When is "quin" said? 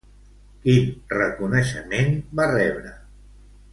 0.63-0.87